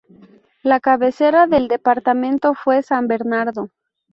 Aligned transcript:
La 0.63 0.79
cabecera 0.79 1.45
del 1.45 1.67
departamento 1.67 2.55
fue 2.55 2.81
San 2.81 3.07
Bernardo. 3.07 3.69